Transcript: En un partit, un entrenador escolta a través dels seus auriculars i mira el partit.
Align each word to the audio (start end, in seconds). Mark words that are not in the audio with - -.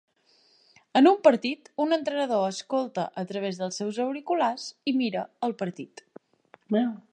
En 0.99 1.09
un 1.09 1.19
partit, 1.27 1.69
un 1.85 1.93
entrenador 1.97 2.45
escolta 2.53 3.05
a 3.23 3.25
través 3.33 3.61
dels 3.61 3.77
seus 3.83 4.01
auriculars 4.07 4.67
i 4.93 4.95
mira 5.03 5.27
el 5.49 5.57
partit. 5.63 6.05